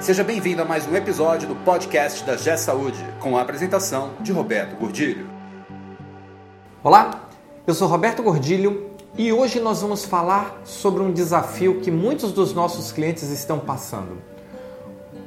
[0.00, 4.32] Seja bem-vindo a mais um episódio do podcast da G Saúde, com a apresentação de
[4.32, 5.28] Roberto Gordilho.
[6.82, 7.28] Olá,
[7.66, 12.54] eu sou Roberto Gordilho e hoje nós vamos falar sobre um desafio que muitos dos
[12.54, 14.16] nossos clientes estão passando.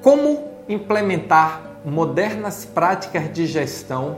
[0.00, 4.16] Como implementar modernas práticas de gestão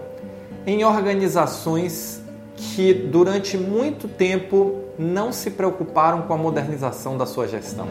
[0.64, 2.23] em organizações
[2.55, 7.89] que durante muito tempo não se preocuparam com a modernização da sua gestão.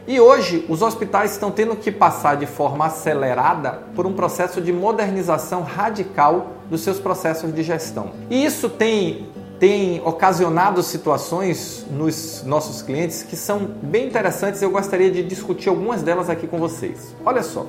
[0.08, 4.74] E hoje os hospitais estão tendo que passar de forma acelerada por um processo de
[4.74, 8.12] modernização radical dos seus processos de gestão.
[8.30, 9.30] E isso tem,
[9.60, 14.62] tem ocasionado situações nos nossos clientes que são bem interessantes.
[14.62, 17.16] Eu gostaria de discutir algumas delas aqui com vocês.
[17.24, 17.68] Olha só.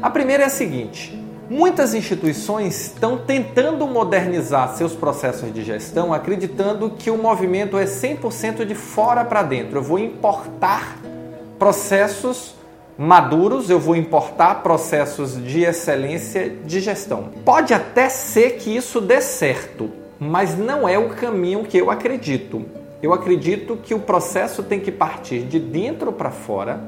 [0.00, 6.90] A primeira é a seguinte: Muitas instituições estão tentando modernizar seus processos de gestão, acreditando
[6.90, 9.78] que o movimento é 100% de fora para dentro.
[9.78, 10.96] Eu vou importar
[11.60, 12.54] processos
[12.96, 17.28] maduros, eu vou importar processos de excelência de gestão.
[17.44, 22.64] Pode até ser que isso dê certo, mas não é o caminho que eu acredito.
[23.02, 26.80] Eu acredito que o processo tem que partir de dentro para fora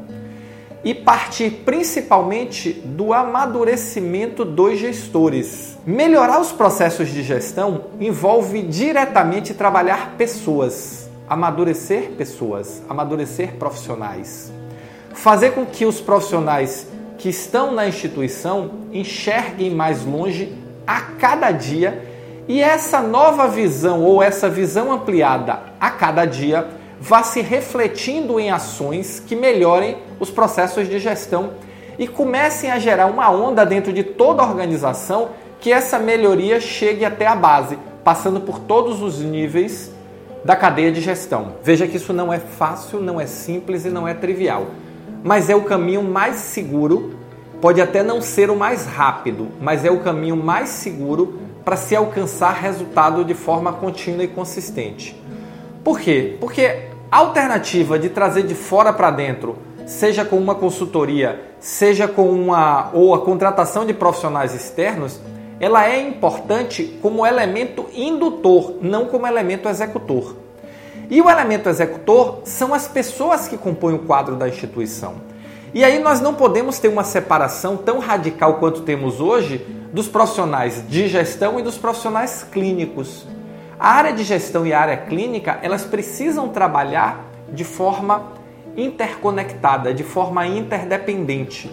[0.83, 5.79] e partir principalmente do amadurecimento dos gestores.
[5.85, 14.51] Melhorar os processos de gestão envolve diretamente trabalhar pessoas, amadurecer pessoas, amadurecer profissionais
[15.15, 16.87] fazer com que os profissionais
[17.19, 20.53] que estão na instituição enxerguem mais longe
[20.87, 22.03] a cada dia
[22.49, 26.67] e essa nova visão ou essa visão ampliada a cada dia
[27.01, 31.53] vá se refletindo em ações que melhorem os processos de gestão
[31.99, 35.31] e comecem a gerar uma onda dentro de toda a organização
[35.61, 39.93] que essa melhoria chegue até a base, passando por todos os níveis
[40.45, 41.55] da cadeia de gestão.
[41.63, 44.67] Veja que isso não é fácil, não é simples e não é trivial
[45.23, 47.15] mas é o caminho mais seguro.
[47.61, 51.95] Pode até não ser o mais rápido, mas é o caminho mais seguro para se
[51.95, 55.17] alcançar resultado de forma contínua e consistente.
[55.85, 56.37] Por quê?
[56.41, 62.31] Porque a alternativa de trazer de fora para dentro, seja com uma consultoria, seja com
[62.31, 65.21] uma ou a contratação de profissionais externos,
[65.61, 70.35] ela é importante como elemento indutor, não como elemento executor.
[71.13, 75.17] E o elemento executor são as pessoas que compõem o quadro da instituição.
[75.75, 79.59] E aí nós não podemos ter uma separação tão radical quanto temos hoje
[79.93, 83.27] dos profissionais de gestão e dos profissionais clínicos.
[83.79, 87.23] A área de gestão e a área clínica, elas precisam trabalhar
[87.53, 88.33] de forma
[88.75, 91.71] interconectada, de forma interdependente.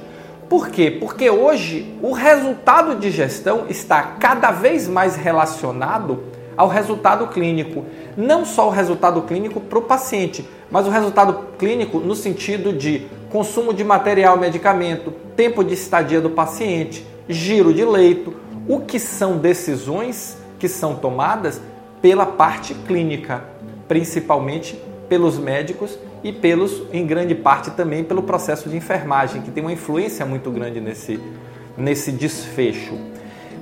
[0.49, 0.91] Por quê?
[0.99, 6.23] Porque hoje o resultado de gestão está cada vez mais relacionado
[6.59, 7.85] ao resultado clínico.
[8.17, 13.07] Não só o resultado clínico para o paciente, mas o resultado clínico no sentido de
[13.29, 18.33] consumo de material, medicamento, tempo de estadia do paciente, giro de leito,
[18.67, 21.61] o que são decisões que são tomadas
[22.01, 23.41] pela parte clínica,
[23.87, 24.77] principalmente
[25.07, 29.71] pelos médicos e pelos, em grande parte também pelo processo de enfermagem, que tem uma
[29.71, 31.21] influência muito grande nesse,
[31.77, 32.97] nesse desfecho.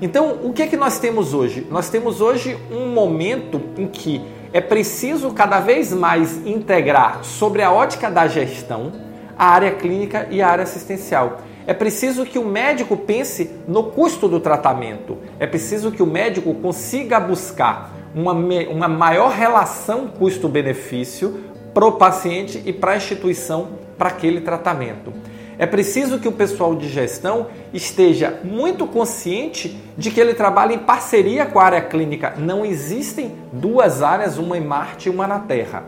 [0.02, 1.66] Então, o que é que nós temos hoje?
[1.72, 4.22] Nós temos hoje um momento em que
[4.53, 8.91] é preciso cada vez mais integrar sobre a ótica da gestão
[9.38, 11.41] a área clínica e a área assistencial.
[11.68, 15.18] É preciso que o médico pense no custo do tratamento.
[15.40, 21.44] É preciso que o médico consiga buscar uma, uma maior relação custo-benefício
[21.74, 25.13] para o paciente e para a instituição para aquele tratamento.
[25.59, 30.80] É preciso que o pessoal de gestão esteja muito consciente de que ele trabalha em
[30.80, 32.36] parceria com a área clínica.
[32.38, 35.86] Não existem duas áreas, uma em Marte e uma na Terra.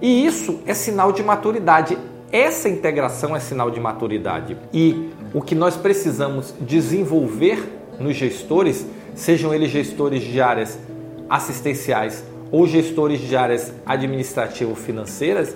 [0.00, 1.98] E isso é sinal de maturidade.
[2.30, 4.56] Essa integração é sinal de maturidade.
[4.72, 10.78] E o que nós precisamos desenvolver nos gestores, sejam eles gestores de áreas
[11.28, 15.54] assistenciais ou gestores de áreas administrativo-financeiras,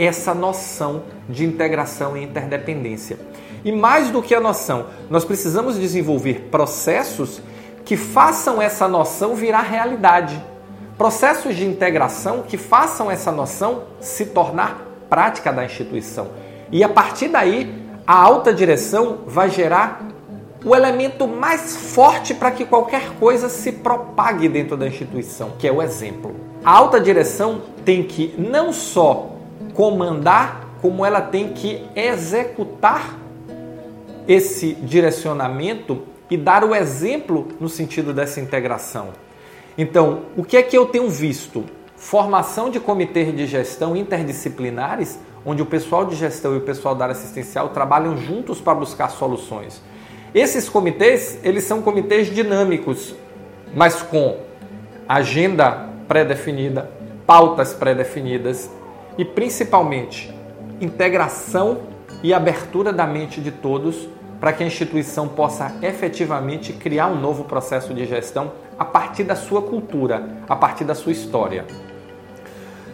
[0.00, 3.18] essa noção de integração e interdependência.
[3.62, 7.42] E mais do que a noção, nós precisamos desenvolver processos
[7.84, 10.42] que façam essa noção virar realidade.
[10.96, 16.28] Processos de integração que façam essa noção se tornar prática da instituição.
[16.72, 17.70] E a partir daí,
[18.06, 20.08] a alta direção vai gerar
[20.64, 25.72] o elemento mais forte para que qualquer coisa se propague dentro da instituição, que é
[25.72, 26.34] o exemplo.
[26.64, 29.29] A alta direção tem que não só
[29.74, 33.18] comandar, como ela tem que executar
[34.26, 39.08] esse direcionamento e dar o exemplo no sentido dessa integração.
[39.76, 41.64] Então, o que é que eu tenho visto?
[41.96, 47.06] Formação de comitês de gestão interdisciplinares, onde o pessoal de gestão e o pessoal da
[47.06, 49.82] área assistencial trabalham juntos para buscar soluções.
[50.34, 53.14] Esses comitês, eles são comitês dinâmicos,
[53.74, 54.38] mas com
[55.08, 56.90] agenda pré-definida,
[57.26, 58.70] pautas pré-definidas
[59.20, 60.34] e principalmente
[60.80, 61.80] integração
[62.22, 64.08] e abertura da mente de todos
[64.40, 69.36] para que a instituição possa efetivamente criar um novo processo de gestão a partir da
[69.36, 71.66] sua cultura, a partir da sua história.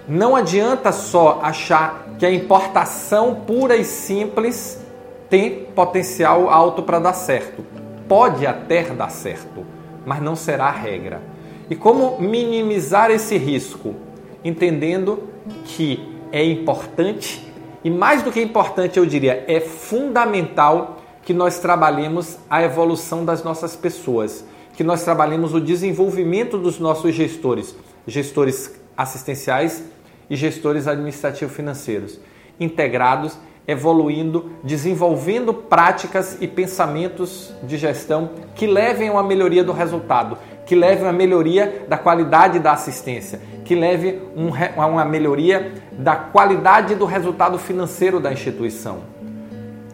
[0.09, 4.85] Não adianta só achar que a importação pura e simples
[5.31, 7.65] tem potencial alto para dar certo.
[8.09, 9.65] Pode até dar certo,
[10.05, 11.23] mas não será a regra.
[11.71, 13.95] E como minimizar esse risco?
[14.43, 15.29] Entendendo
[15.65, 17.47] que é importante
[17.87, 23.45] e mais do que importante, eu diria, é fundamental que nós trabalhemos a evolução das
[23.45, 24.45] nossas pessoas,
[24.77, 29.85] que nós trabalhemos o desenvolvimento dos nossos gestores, gestores assistenciais
[30.29, 32.19] e gestores administrativo-financeiros,
[32.59, 33.39] integrados
[33.69, 40.75] evoluindo, desenvolvendo práticas e pensamentos de gestão que levem a uma melhoria do resultado, que
[40.75, 46.17] levem a uma melhoria da qualidade da assistência, que leve um, a uma melhoria da
[46.17, 48.99] qualidade do resultado financeiro da instituição.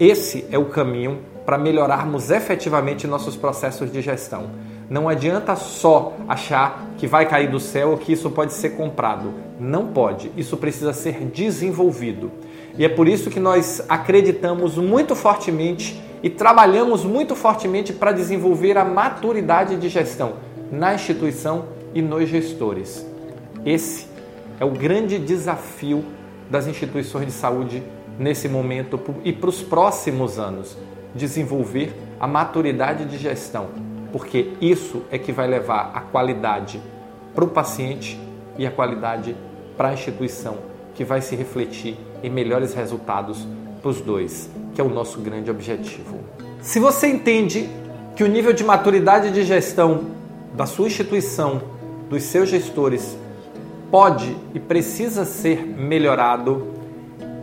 [0.00, 4.50] Esse é o caminho para melhorarmos efetivamente nossos processos de gestão.
[4.88, 9.32] Não adianta só achar que vai cair do céu ou que isso pode ser comprado.
[9.60, 10.32] Não pode.
[10.36, 12.30] Isso precisa ser desenvolvido.
[12.78, 18.78] E é por isso que nós acreditamos muito fortemente e trabalhamos muito fortemente para desenvolver
[18.78, 23.06] a maturidade de gestão na instituição e nos gestores.
[23.64, 24.06] Esse
[24.58, 26.02] é o grande desafio
[26.50, 27.82] das instituições de saúde
[28.18, 30.76] nesse momento e para os próximos anos
[31.14, 33.68] desenvolver a maturidade de gestão,
[34.10, 36.80] porque isso é que vai levar a qualidade
[37.34, 38.18] para o paciente
[38.56, 39.36] e a qualidade
[39.76, 40.56] para a instituição
[40.94, 43.46] que vai se refletir em melhores resultados
[43.82, 46.18] para os dois, que é o nosso grande objetivo.
[46.62, 47.68] Se você entende
[48.16, 50.21] que o nível de maturidade de gestão
[50.52, 51.62] da sua instituição,
[52.08, 53.16] dos seus gestores,
[53.90, 56.68] pode e precisa ser melhorado,